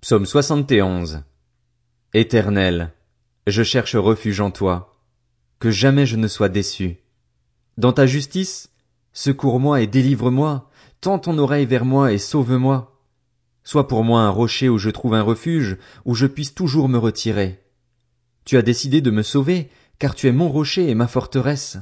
Psaume 0.00 0.26
71. 0.26 1.24
Éternel, 2.14 2.92
je 3.48 3.64
cherche 3.64 3.96
refuge 3.96 4.40
en 4.40 4.52
toi, 4.52 4.96
que 5.58 5.72
jamais 5.72 6.06
je 6.06 6.14
ne 6.14 6.28
sois 6.28 6.48
déçu. 6.48 6.98
Dans 7.78 7.92
ta 7.92 8.06
justice, 8.06 8.70
secours-moi 9.12 9.80
et 9.80 9.88
délivre-moi, 9.88 10.70
tends 11.00 11.18
ton 11.18 11.36
oreille 11.36 11.66
vers 11.66 11.84
moi 11.84 12.12
et 12.12 12.18
sauve-moi. 12.18 13.02
Sois 13.64 13.88
pour 13.88 14.04
moi 14.04 14.20
un 14.20 14.30
rocher 14.30 14.68
où 14.68 14.78
je 14.78 14.90
trouve 14.90 15.14
un 15.14 15.22
refuge, 15.22 15.76
où 16.04 16.14
je 16.14 16.26
puisse 16.26 16.54
toujours 16.54 16.88
me 16.88 16.98
retirer. 16.98 17.60
Tu 18.44 18.56
as 18.56 18.62
décidé 18.62 19.00
de 19.00 19.10
me 19.10 19.24
sauver, 19.24 19.68
car 19.98 20.14
tu 20.14 20.28
es 20.28 20.32
mon 20.32 20.48
rocher 20.48 20.88
et 20.88 20.94
ma 20.94 21.08
forteresse. 21.08 21.76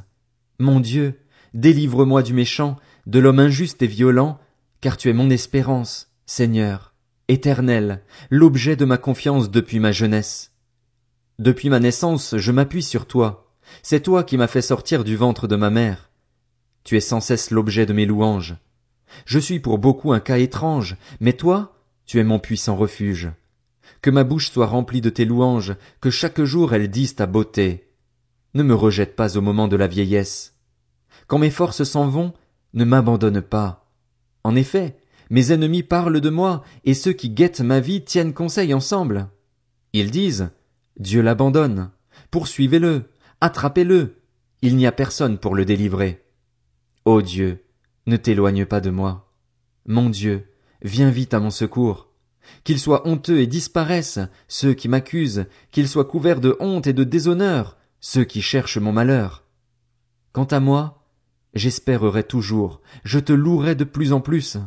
Mon 0.59 0.81
Dieu, 0.81 1.21
délivre-moi 1.53 2.23
du 2.23 2.33
méchant, 2.33 2.79
de 3.05 3.19
l'homme 3.19 3.41
injuste 3.41 3.83
et 3.83 3.87
violent, 3.87 4.41
car 4.81 4.97
tu 4.97 5.11
es 5.11 5.13
mon 5.13 5.29
espérance, 5.29 6.11
Seigneur. 6.25 6.96
Éternel, 7.29 8.05
l'objet 8.31 8.77
de 8.77 8.85
ma 8.85 8.99
confiance 8.99 9.51
depuis 9.51 9.81
ma 9.81 9.91
jeunesse. 9.91 10.53
Depuis 11.41 11.71
ma 11.71 11.81
naissance, 11.81 12.37
je 12.37 12.53
m'appuie 12.53 12.85
sur 12.85 13.07
toi. 13.07 13.53
C'est 13.83 13.99
toi 13.99 14.23
qui 14.23 14.37
m'as 14.37 14.47
fait 14.47 14.63
sortir 14.63 15.03
du 15.03 15.17
ventre 15.17 15.49
de 15.49 15.57
ma 15.57 15.69
mère. 15.69 16.11
Tu 16.85 16.97
es 16.97 17.01
sans 17.01 17.21
cesse 17.21 17.51
l'objet 17.51 17.85
de 17.85 17.93
mes 17.93 18.07
louanges. 18.07 18.55
Je 19.25 19.41
suis 19.41 19.59
pour 19.59 19.79
beaucoup 19.79 20.13
un 20.13 20.21
cas 20.21 20.39
étrange, 20.39 20.97
mais 21.19 21.33
toi, 21.33 21.83
tu 22.05 22.21
es 22.21 22.25
mon 22.25 22.39
puissant 22.39 22.77
refuge. 22.77 23.33
Que 24.03 24.11
ma 24.11 24.23
bouche 24.23 24.53
soit 24.53 24.67
remplie 24.67 25.01
de 25.01 25.11
tes 25.11 25.25
louanges, 25.25 25.75
que 26.01 26.11
chaque 26.11 26.43
jour 26.45 26.75
elles 26.75 26.91
disent 26.91 27.17
ta 27.17 27.27
beauté. 27.27 27.93
Ne 28.55 28.63
me 28.63 28.75
rejette 28.75 29.17
pas 29.17 29.37
au 29.37 29.41
moment 29.41 29.67
de 29.67 29.75
la 29.75 29.89
vieillesse. 29.89 30.55
Quand 31.27 31.39
mes 31.39 31.51
forces 31.51 31.83
s'en 31.83 32.07
vont, 32.07 32.35
ne 32.73 32.85
m'abandonne 32.85 33.43
pas. 33.43 33.91
En 34.45 34.55
effet, 34.55 34.97
mes 35.31 35.53
ennemis 35.53 35.83
parlent 35.83 36.21
de 36.21 36.31
moi, 36.31 36.63
et 36.85 36.95
ceux 36.95 37.13
qui 37.13 37.31
guettent 37.31 37.61
ma 37.61 37.81
vie 37.81 38.05
tiennent 38.05 38.35
conseil 38.35 38.75
ensemble. 38.75 39.29
Ils 39.93 40.11
disent, 40.11 40.51
Dieu 40.99 41.23
l'abandonne. 41.23 41.91
Poursuivez-le, 42.31 43.05
attrapez-le. 43.41 44.23
Il 44.63 44.77
n'y 44.77 44.87
a 44.87 44.93
personne 44.93 45.39
pour 45.39 45.55
le 45.55 45.65
délivrer. 45.65 46.25
Ô 47.05 47.23
Dieu, 47.23 47.65
ne 48.07 48.17
t'éloigne 48.17 48.67
pas 48.67 48.81
de 48.81 48.91
moi. 48.91 49.33
Mon 49.87 50.11
Dieu, 50.11 50.49
viens 50.83 51.11
vite 51.11 51.35
à 51.35 51.41
mon 51.41 51.51
secours. 51.51 52.09
Qu'ils 52.65 52.79
soient 52.79 53.07
honteux 53.07 53.41
et 53.41 53.47
disparaissent, 53.47 54.21
ceux 54.49 54.75
qui 54.75 54.89
m'accusent, 54.89 55.47
qu'ils 55.73 55.89
soient 55.89 56.05
couverts 56.05 56.41
de 56.41 56.57
honte 56.61 56.87
et 56.87 56.93
de 56.93 57.05
déshonneur, 57.05 57.77
ceux 58.01 58.25
qui 58.25 58.43
cherchent 58.43 58.79
mon 58.79 58.93
malheur. 58.93 59.45
Quant 60.33 60.45
à 60.45 60.61
moi, 60.61 61.05
j'espérerai 61.55 62.25
toujours, 62.25 62.81
je 63.05 63.19
te 63.19 63.33
louerai 63.33 63.75
de 63.75 63.85
plus 63.85 64.13
en 64.13 64.21
plus. 64.21 64.59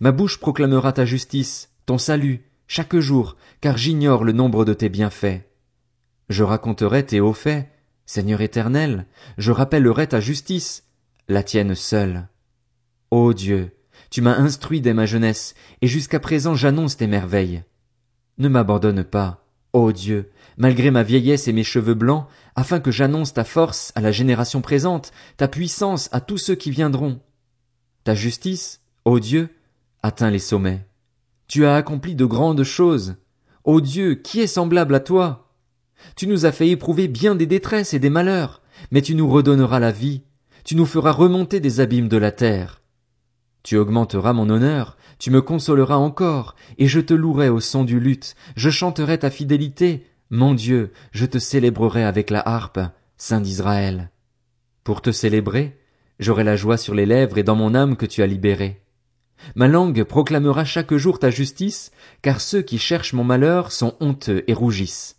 Ma 0.00 0.12
bouche 0.12 0.38
proclamera 0.38 0.92
ta 0.92 1.04
justice, 1.04 1.70
ton 1.86 1.98
salut, 1.98 2.42
chaque 2.66 2.96
jour, 2.96 3.36
car 3.60 3.76
j'ignore 3.76 4.24
le 4.24 4.32
nombre 4.32 4.64
de 4.64 4.74
tes 4.74 4.88
bienfaits. 4.88 5.42
Je 6.28 6.42
raconterai 6.42 7.04
tes 7.04 7.20
hauts 7.20 7.32
faits, 7.32 7.68
Seigneur 8.06 8.40
éternel, 8.40 9.06
je 9.38 9.50
rappellerai 9.50 10.06
ta 10.08 10.20
justice, 10.20 10.84
la 11.28 11.42
tienne 11.42 11.74
seule. 11.74 12.28
Ô 13.10 13.32
Dieu, 13.32 13.72
tu 14.10 14.20
m'as 14.20 14.36
instruit 14.36 14.80
dès 14.80 14.92
ma 14.92 15.06
jeunesse, 15.06 15.54
et 15.80 15.86
jusqu'à 15.86 16.20
présent 16.20 16.54
j'annonce 16.54 16.96
tes 16.96 17.06
merveilles. 17.06 17.62
Ne 18.38 18.48
m'abandonne 18.48 19.04
pas, 19.04 19.46
ô 19.72 19.92
Dieu, 19.92 20.30
malgré 20.56 20.90
ma 20.90 21.02
vieillesse 21.02 21.48
et 21.48 21.52
mes 21.52 21.64
cheveux 21.64 21.94
blancs, 21.94 22.26
afin 22.56 22.80
que 22.80 22.90
j'annonce 22.90 23.32
ta 23.32 23.44
force 23.44 23.92
à 23.94 24.00
la 24.00 24.12
génération 24.12 24.60
présente, 24.60 25.12
ta 25.36 25.48
puissance 25.48 26.08
à 26.12 26.20
tous 26.20 26.38
ceux 26.38 26.54
qui 26.54 26.70
viendront. 26.70 27.20
Ta 28.04 28.14
justice, 28.14 28.80
ô 29.04 29.18
Dieu, 29.18 29.48
atteint 30.04 30.30
les 30.30 30.38
sommets. 30.38 30.86
Tu 31.48 31.64
as 31.64 31.76
accompli 31.76 32.14
de 32.14 32.26
grandes 32.26 32.62
choses. 32.62 33.16
Ô 33.64 33.80
Dieu, 33.80 34.16
qui 34.16 34.40
est 34.40 34.46
semblable 34.46 34.94
à 34.94 35.00
toi? 35.00 35.48
Tu 36.14 36.26
nous 36.26 36.44
as 36.44 36.52
fait 36.52 36.68
éprouver 36.68 37.08
bien 37.08 37.34
des 37.34 37.46
détresses 37.46 37.94
et 37.94 37.98
des 37.98 38.10
malheurs, 38.10 38.60
mais 38.90 39.00
tu 39.00 39.14
nous 39.14 39.26
redonneras 39.26 39.78
la 39.78 39.92
vie, 39.92 40.22
tu 40.62 40.76
nous 40.76 40.84
feras 40.84 41.12
remonter 41.12 41.58
des 41.58 41.80
abîmes 41.80 42.08
de 42.08 42.18
la 42.18 42.32
terre. 42.32 42.82
Tu 43.62 43.78
augmenteras 43.78 44.34
mon 44.34 44.50
honneur, 44.50 44.98
tu 45.18 45.30
me 45.30 45.40
consoleras 45.40 45.96
encore, 45.96 46.54
et 46.76 46.86
je 46.86 47.00
te 47.00 47.14
louerai 47.14 47.48
au 47.48 47.60
son 47.60 47.82
du 47.82 47.98
luth, 47.98 48.34
je 48.56 48.68
chanterai 48.68 49.20
ta 49.20 49.30
fidélité, 49.30 50.06
mon 50.28 50.52
Dieu, 50.52 50.92
je 51.12 51.24
te 51.24 51.38
célébrerai 51.38 52.04
avec 52.04 52.28
la 52.28 52.46
harpe, 52.46 52.80
Saint 53.16 53.40
d'Israël. 53.40 54.10
Pour 54.82 55.00
te 55.00 55.12
célébrer, 55.12 55.78
j'aurai 56.18 56.44
la 56.44 56.56
joie 56.56 56.76
sur 56.76 56.94
les 56.94 57.06
lèvres 57.06 57.38
et 57.38 57.42
dans 57.42 57.56
mon 57.56 57.74
âme 57.74 57.96
que 57.96 58.04
tu 58.04 58.22
as 58.22 58.26
libérée. 58.26 58.83
Ma 59.54 59.68
langue 59.68 60.04
proclamera 60.04 60.64
chaque 60.64 60.94
jour 60.94 61.18
ta 61.18 61.30
justice, 61.30 61.90
car 62.22 62.40
ceux 62.40 62.62
qui 62.62 62.78
cherchent 62.78 63.12
mon 63.12 63.24
malheur 63.24 63.72
sont 63.72 63.94
honteux 64.00 64.44
et 64.46 64.54
rougissent. 64.54 65.16